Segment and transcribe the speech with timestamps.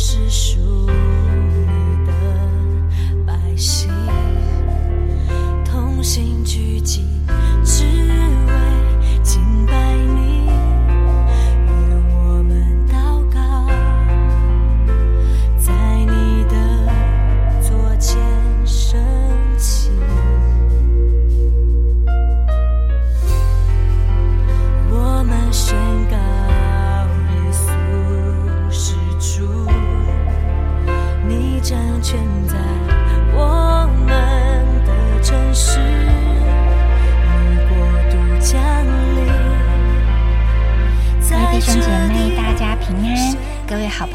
[0.00, 2.12] 是属你的
[3.26, 3.90] 百姓，
[5.64, 7.04] 同心聚集，
[7.64, 8.52] 只为
[9.24, 9.72] 敬拜
[10.14, 10.17] 你。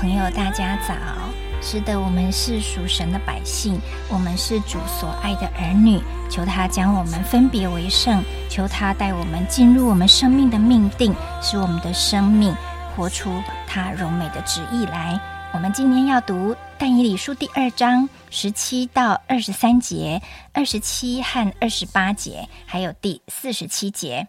[0.03, 0.93] 朋友，大家早！
[1.61, 5.97] 是的，我们是属神的百姓，我们是主所爱的儿女。
[6.29, 12.53] 求他将我们分别为圣，求他带我们进入我们生命的命定，使我们的生命
[12.93, 15.17] 活出他荣美的旨意来。
[15.53, 24.27] 我们今天要读但以理书第二章十七到二十三节、二十七和二十八节，还有第四十七节。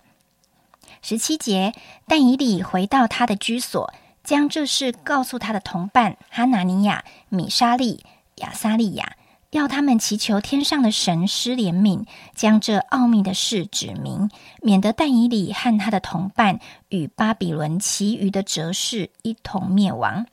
[1.03, 1.73] 十七节，
[2.07, 3.93] 但以理回到他的居所，
[4.25, 8.05] 将这事告诉他的同伴哈拿尼亚、米沙利、
[8.37, 9.17] 亚撒利亚，
[9.51, 14.31] 要他们祈求天上的神施怜悯，将这奥秘的事指明，
[14.63, 16.59] 免得但以理和他的同伴
[16.89, 20.27] 与巴比伦其余的哲士一同灭亡。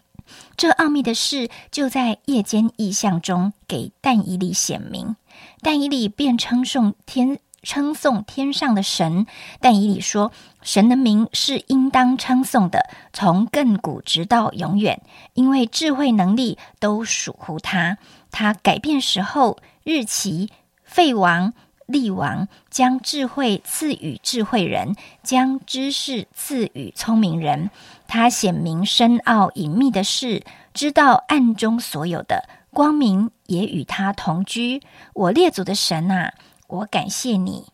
[0.55, 5.17] 这奥秘的事就在夜间异象中给但以理显明，
[5.61, 9.25] 但以理便称颂天称颂天上的神。
[9.59, 10.31] 但以理说
[10.61, 15.01] ：“神的名是应当称颂的，从亘古直到永远，
[15.33, 17.97] 因为智慧能力都属乎他。
[18.31, 20.49] 他改变时候、日期、
[20.83, 21.53] 废王。”
[21.87, 27.69] 立王将智慧赐予智慧人，将知识赐予聪明人。
[28.07, 30.41] 他显明深奥隐秘的事，
[30.73, 34.81] 知道暗中所有的光明，也与他同居。
[35.13, 36.33] 我列祖的神啊，
[36.71, 37.65] 我感谢你，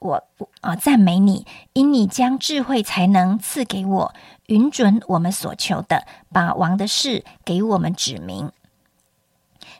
[0.00, 0.24] 我
[0.60, 4.14] 啊赞美你，因你将智慧才能赐给我，
[4.46, 8.50] 允准我们所求的，把王的事给我们指明。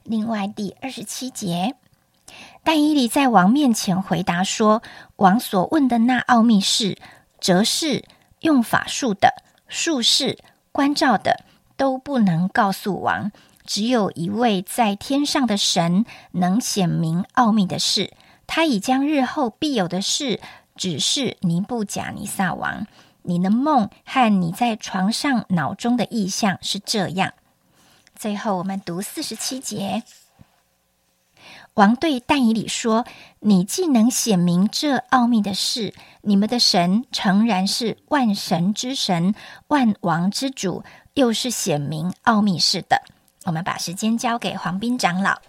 [0.05, 1.75] 另外第二十七节。
[2.63, 4.83] 但以理在王面前回答说
[5.17, 6.97] ：“王所问的那奥秘事，
[7.39, 8.05] 则是
[8.41, 10.39] 用法术的、术士、
[10.73, 11.45] 关照的，
[11.77, 13.31] 都不能告诉王。
[13.67, 18.15] 只有一位在天上的神能显明奥秘的事。
[18.47, 20.41] 他已将日后必有的事
[20.77, 22.87] 指示尼布甲尼撒王。
[23.23, 27.33] 你的梦和你在床上脑中的意象是这样。”
[28.15, 30.03] 最后，我们读四十七节。
[31.75, 33.05] 王对但以理说
[33.41, 39.35] ：“你既能显明这奥秘的事，你们的神诚然是万神之神、
[39.67, 40.85] 万王之主，
[41.15, 43.03] 又是显明奥秘事的。”
[43.47, 45.41] 我们把时间交给黄斌长老。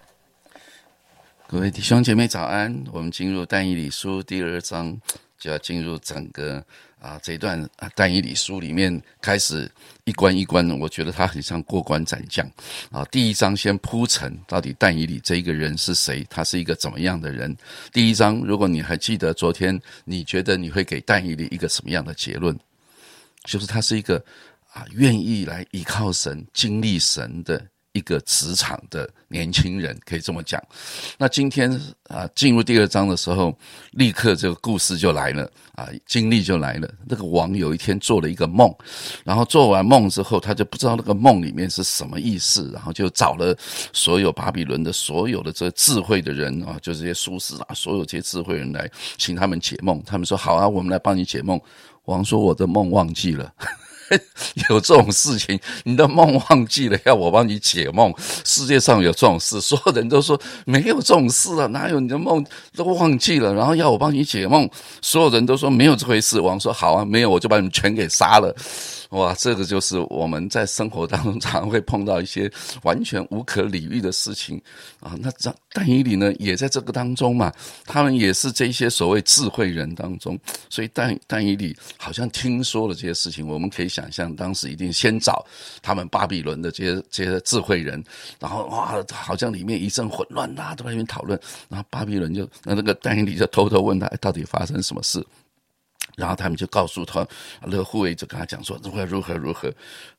[1.48, 2.84] 各位弟兄姐妹早安！
[2.92, 5.00] 我们进入但以理书第二章，
[5.38, 6.58] 就要进入整个
[7.00, 9.72] 啊这一段啊但以理书里面开始
[10.06, 12.50] 一关一关的，我觉得他很像过关斩将
[12.90, 13.06] 啊。
[13.12, 17.56] 第一章先铺陈到底但以理这一个人是谁，他是一个怎么样的人。
[17.94, 22.58] 第一章，如果你还记得昨天，你觉得你会给但以理一个什么样的结论？
[23.44, 24.18] 就是他是一个
[24.74, 27.64] 啊愿意来依靠神、经历神的。
[27.96, 30.62] 一个职场的年轻人可以这么讲。
[31.18, 31.72] 那今天
[32.10, 33.58] 啊，进入第二章的时候，
[33.92, 36.94] 立刻这个故事就来了啊，经历就来了。
[37.08, 38.70] 那个王有一天做了一个梦，
[39.24, 43.58] 然后做完梦之后，他就不知道那个梦里面是什么意思，然后就找了
[43.94, 50.04] 所有巴比伦的所有的这智慧的人啊，就这些术士啊，所有这些智慧人来请他们解梦。
[50.06, 51.58] 他们说好啊，我们来帮你解梦。
[52.06, 53.52] 王说我的梦忘记了。
[54.70, 58.14] 有这种事情，你的梦忘记了，要我帮你解梦。
[58.44, 62.46] 世界上有这种事， 所有人都说没有这种事啊，哪有你的梦
[62.76, 64.70] 都忘记了，然后要我帮你解梦，
[65.02, 66.40] 所有人都说没有这回事。
[66.40, 68.56] 王说好啊，没有我就把你们全给杀了。
[69.12, 72.52] 哇，这个就是我们在生活当中常会碰到一些
[72.84, 74.62] 完全无可理喻的事情
[75.00, 75.16] 啊。
[75.20, 77.52] 那张但以理呢，也在这个当中嘛，
[77.86, 80.38] 他们也是这些所谓智慧人当中，
[80.70, 85.46] 所以但但以理好像听说了这些事情，我们可以想象，当时一定先找
[85.82, 88.04] 他们巴比伦的这些这些智慧人，
[88.40, 91.40] 然后哇，好像里面一阵混乱，大家都在那边讨论，
[91.70, 95.26] 然后巴比伦就那那个但以理就偷偷问他，到底发生什么事。
[96.16, 97.28] 然后他们就告诉他，
[97.64, 99.68] 那个护卫就跟他讲说如何如何如何。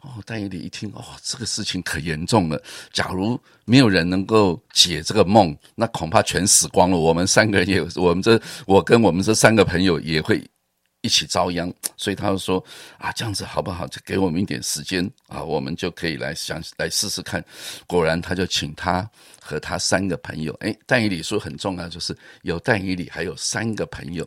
[0.01, 2.63] 哦，但以理一听，哦，这个事情可严重了。
[2.93, 6.99] 假如没有人能够解这个梦，那恐怕全死光了。
[6.99, 10.45] 我们三个人也，我们这我跟我们这三个朋友也会
[11.07, 12.63] 一起遭殃，所以他就说
[12.99, 13.87] 啊，这样子好不好？
[13.87, 17.43] 就给我们一点时间啊，我们就可以来想来试试看。
[17.87, 19.09] 果然，他就请他
[19.41, 24.27] 和他三个朋友，哎，但以理说很重要，就是有但以理，还有三个朋友。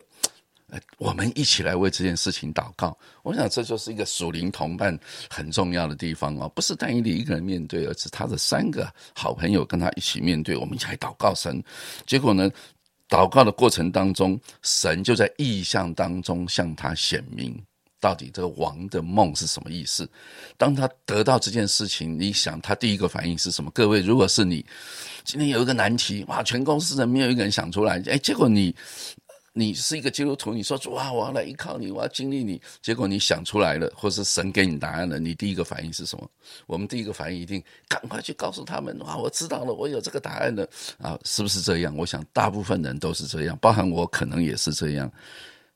[0.98, 2.96] 我们一起来为这件事情祷告。
[3.24, 4.96] 我想这就是一个属灵同伴
[5.28, 10.56] 很重要的地方哦，不是单一的一个人面对，而是他的三个好朋友跟他一起面对。
[10.56, 11.60] 我们一起来祷告神，
[12.06, 12.48] 结果呢，
[13.10, 17.60] 祷告的过程当中，神就在意象当中向他显明，
[18.00, 20.08] 到底这个王的梦是什么意思。
[20.56, 23.70] 当他得到这件事情，你想他第一个反应是什么？
[23.72, 24.64] 各位，如果是你
[25.24, 28.74] 今天有一个难题，哇，全公司人没有一个人想出来，哎，结果你。
[29.52, 32.60] 你是一个基督徒，你说主啊，我要来依靠你，我要经历你。
[32.80, 36.30] 结果你想出来了，或是神给你答案了，你第一个反应是什么？
[36.66, 40.68] 我们第一个反应一定赶快去告诉他们，哇，我知道了，我有这个答案了
[40.98, 41.96] 啊，是不是这样？
[41.96, 45.10] 我想大部分人都是这样，包含我可能也是这样。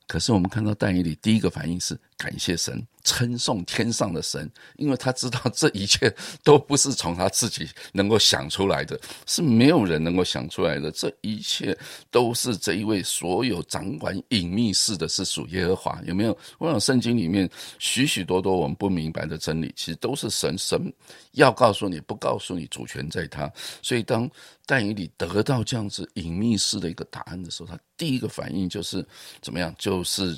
[0.07, 2.85] 可是我们看到但以理第一个反应是感谢神。
[3.07, 6.11] 称颂天上的神，因为他知道这一切
[6.43, 10.89] 都不是从他自己能够想出来的，是没有人能够想出来的。
[10.89, 11.77] 这一切
[12.09, 16.01] 都是这一位所有掌管隐秘事的，是属耶和华。
[16.03, 16.35] 有没有？
[16.57, 17.47] 我想圣经里面
[17.77, 20.91] 许许多多我们不明白的真理，其实都是神神
[21.33, 23.47] 要告诉你，不告诉你，主权在他。
[23.83, 24.27] 所以当
[24.65, 29.07] 但以理得到这样子隐秘式的一个答案的时候，他第一个反应就是
[29.43, 29.71] 怎么样？
[29.77, 30.35] 就是。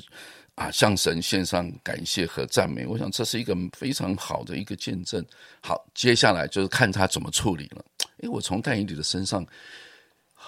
[0.58, 5.24] 啊，向神献上感谢和赞美，我想这是一个非常好的一个见证。
[5.60, 7.84] 好，接下来就是看他怎么处理了。
[8.22, 9.46] 诶，我从但以理的身上，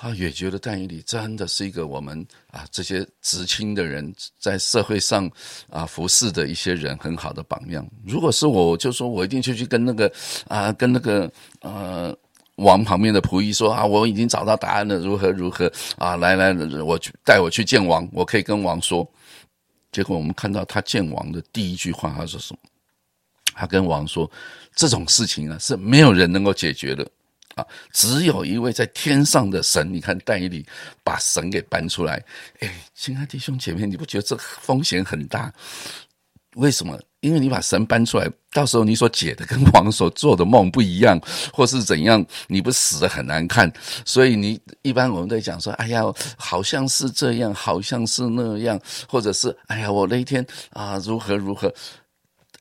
[0.00, 5.30] 啊，也觉得但以理真的是一个我们啊这些知青的人在社会上
[5.68, 7.88] 啊服侍的一些人很好的榜样。
[8.04, 10.12] 如果是我，就说我一定就去跟那个
[10.48, 11.30] 啊跟那个
[11.60, 12.12] 呃
[12.56, 16.52] 王旁边的仆役说啊，我已经找到答案了，如何如何啊，来来，
[16.82, 19.08] 我去带我去见王，我可以跟王说。
[19.92, 22.58] 结果我们看到他见王的第一句话，他说什么？
[23.52, 24.30] 他跟王说
[24.74, 27.06] ：“这种事情啊，是没有人能够解决的
[27.56, 29.92] 啊，只有一位在天上的神。
[29.92, 30.64] 你看，但以理
[31.02, 32.24] 把神给搬出来。
[32.60, 35.52] 哎，亲爱弟兄姐妹，你不觉得这风险很大？
[36.54, 36.98] 为什么？
[37.20, 41.20] 因为你把神搬出来，到时候你所解的跟王所做的梦不一样，
[41.52, 43.70] 或是怎样，你不死的很难看。
[44.04, 46.02] 所以你一般我们在讲说，哎呀，
[46.36, 51.72] 好像是这样，好像是那样，或者是哎呀，我那一天啊，如何如何。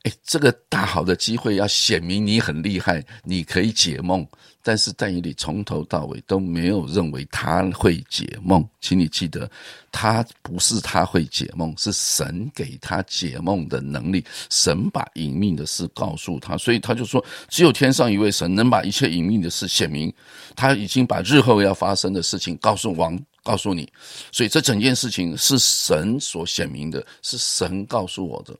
[0.03, 4.25] 哎，这个大好的机会要显明你很厉害，你可以解梦。
[4.61, 9.50] 但是但以理从头到尾都没有认为他会解梦，请你记得，
[9.91, 14.23] 他不是他会解梦，是神给他解梦的能力。
[14.50, 20.13] 神把隐秘的事告诉他，所以他就说，只有天上一位神能把一切隐秘的事显明。
[20.56, 23.89] 他已经把日后要发生的事情告诉王，告诉你。
[24.31, 28.53] 所以这整件事情是神所显明的，是神告诉我的。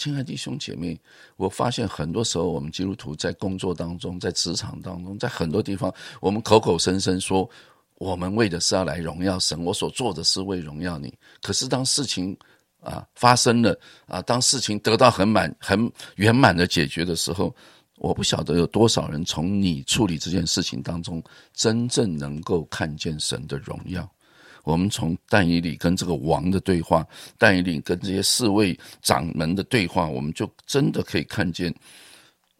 [0.00, 0.98] 亲爱的弟兄姐妹，
[1.36, 7.46] 我发现很多时候，我们基督徒在工作当中，在职场当中，在很多地方，我们口口声声说
[7.96, 11.12] 我们为的是要来荣耀神，我所做的是为荣耀你。
[11.42, 12.34] 可是当事情
[12.80, 17.54] 啊发生了啊，当事情得到很满、很圆满的解决的时候，
[17.98, 21.22] 我不晓得有多少人从你处理这件事情当中，
[21.52, 24.10] 真正能够看见神的荣耀。
[24.64, 27.06] 我们从但以理跟这个王的对话，
[27.38, 31.74] 但以理跟这些侍卫掌门的对话，我们就真的可以看见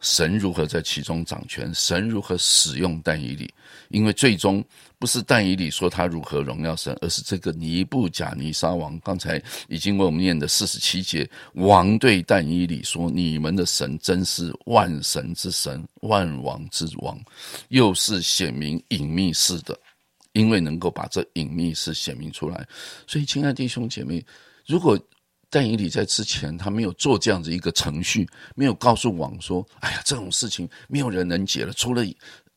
[0.00, 3.52] 神如何在其中掌权，神如何使用但以理。
[3.90, 4.64] 因为最终
[4.98, 8.98] 不是但以理说他如何荣耀神，而是这个尼布甲尼撒王。
[9.00, 17.18] 刚才已经为我们念的四十七节，王对但以理说：“你们的神真是万神之神，万王之王，
[17.68, 19.78] 又是显明隐秘式的。”
[20.32, 22.66] 因为能够把这隐秘事显明出来，
[23.06, 24.24] 所以亲爱的弟兄姐妹，
[24.66, 24.98] 如果
[25.52, 32.04] 但以理在之前他没有做这样子一个程序，没有告诉王说：“哎呀，这种事情没有人能解了，除了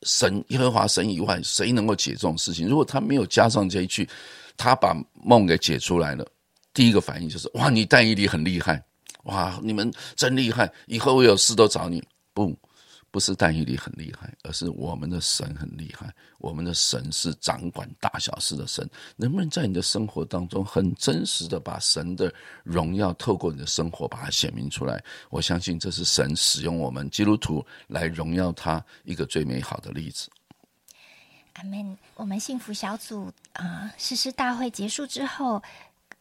[0.02, 4.08] 神耶和华神以外，谁能够解这种事情？”如果他没有加上这一句，
[4.56, 6.24] 他把梦给解出来了，
[6.72, 8.80] 第一个反应就是：“哇，你但以理很厉害，
[9.24, 12.00] 哇，你们真厉害，以后我有事都找你。”
[12.32, 12.56] 不。
[13.14, 16.12] 不是但以理很厉害，而是我们的神很厉害。
[16.38, 18.90] 我们的神是掌管大小事的神。
[19.14, 25.00] 能不能在你的生活当中很真实的把神的荣耀透过你的生活把它显明出来？
[25.30, 30.28] 我相信这是神使用我们基督徒来荣耀他一个最美好的例子。
[31.52, 31.96] 阿门。
[32.16, 35.62] 我们幸福小组啊，誓师大会结束之后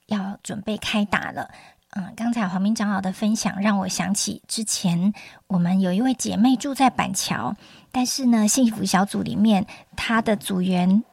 [0.06, 1.52] 要准备开打了。
[1.96, 5.14] 嗯，刚才黄明长老的分享让我想起之前
[5.46, 7.56] 我们有一位姐妹住在板桥，
[7.92, 11.04] 但是呢，幸福小组里面她的组员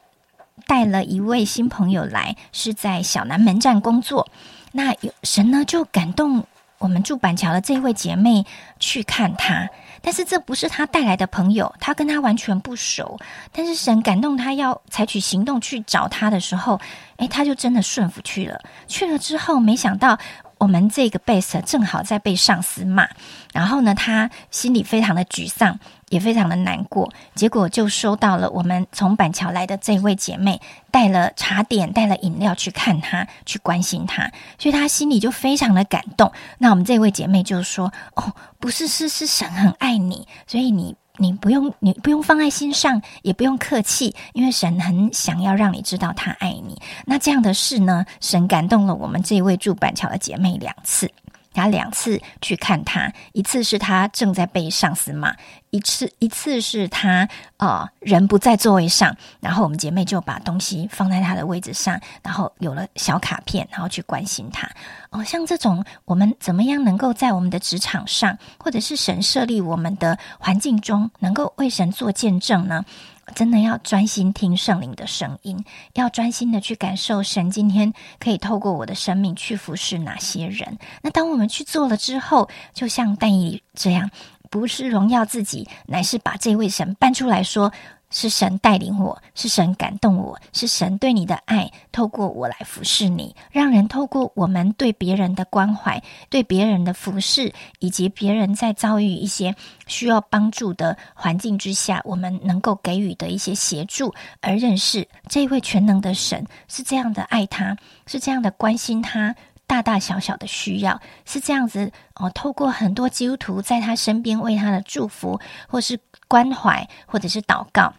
[0.65, 4.27] 带了一位新朋友来，是在小南门站工作。
[4.71, 6.47] 那有神呢就感动
[6.79, 8.43] 我们住板桥的这位姐妹
[8.79, 9.69] 去看他，
[10.01, 13.19] 但是这不是他带来的朋友，他跟他完全不熟。
[13.51, 16.81] 但是神感动他要采取行动去找他的时候，
[17.17, 18.59] 诶，他就真的顺服去了。
[18.87, 20.17] 去了之后，没想到。
[20.61, 23.09] 我们这个 base 正好在被上司骂，
[23.51, 27.11] 然后呢，他心里非常的沮丧，也非常的难过。
[27.33, 36.31] 结果就收到了我们从板桥来的这位姐妹带了茶点、带了饮料去看他，去关心他，所以他心里就非常的感动。
[36.59, 46.81] 那我们这位姐妹就说：“哦，不是，是是神很爱你，所以你。”你不用，你不用放在心上，也不用客气，因为神很想要让你知道他爱你。
[47.05, 51.11] 那这样的事呢，神感动了我们这位住板桥的姐妹两次。
[51.53, 55.35] 她两次去看他，一次是他正在被上司骂，
[55.71, 64.69] 一次一次是他呃人不在座位上，然后我们姐妹就把东西放在他的位置上，然后有了小卡片，然后去关心他。
[65.09, 72.85] 哦，像这种我们怎么样能够在我们的职场上，或者是神设立我们的环境中，能够为神做见证呢？
[73.33, 75.63] 真的要专心听圣灵的声音，
[75.93, 80.77] 要专心的去感受神今天可以透过我的生命去服侍哪些人。
[81.01, 84.09] 那当我们去做了之后，就像但以这样，
[84.51, 87.71] 不是荣耀自己，乃是把这位神搬出来说。
[88.13, 99.55] 是神带领我，是神感动我，是神对你的爱，透过我来服侍你，让人透过我们对别人的关怀、对别人的服侍，以及别人在遭遇一些
[99.87, 107.77] 需要帮助的环境之下，我们能够给予的一些协助，而认识这位全能的神是这样的爱他，
[108.07, 109.33] 是这样的关心他
[109.71, 112.29] 大大小小的需要，是这样子哦。
[112.29, 115.97] 透过很多基督徒在他身边为他的祝福，或是
[116.27, 117.93] 关怀，或者是祷告。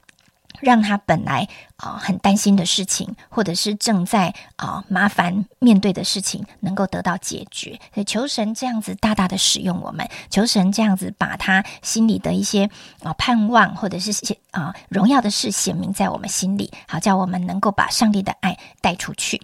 [0.61, 7.81] 让他本来啊很担心的事情，或者是正在啊麻烦面对的事情，能够得到解决。
[8.07, 12.69] 求神这样子大大的使用我们，求神这样子把他心里的一些
[13.03, 19.41] 啊盼望，或者是些啊荣耀的事显明在我们心里，好叫我们能够把上帝的爱带出去。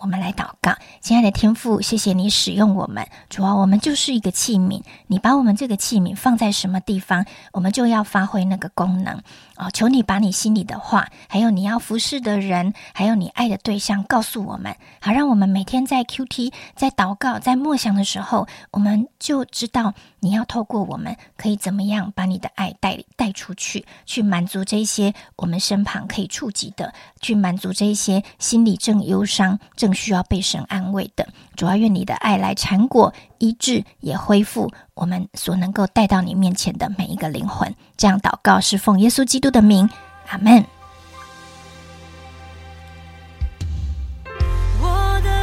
[0.00, 3.06] 我们来祷告，亲爱的天父，谢谢你使用我们。
[3.28, 9.22] 主啊，我们就是一个器皿，你把我们这个器皿放在什么地方，我们就要发挥那个功能。
[9.56, 29.58] 哦，求你把你心里的话，还有你要服侍的人，还有你爱的对象，告诉我们，好让我们每天在 Q T 在祷告在默想的时候，我们就知道你要透过我们，可以怎么样把你的爱带带出去，去满足这些我们身旁可以触及的，去满足这些心里正忧伤。
[29.76, 37.74] 正需要被神安慰的，主要愿你的爱来缠裹医治，也恢复我们所能够带到你面前的每一个灵魂。
[37.96, 39.88] 这样祷告是奉耶稣基督的名，
[40.28, 40.64] 阿门。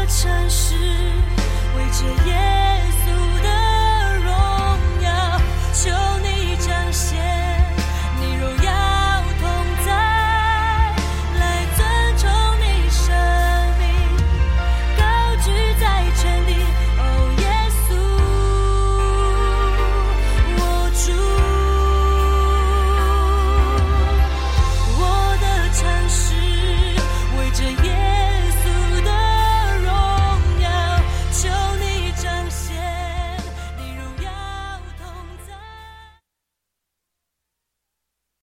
[0.10, 1.17] 城市。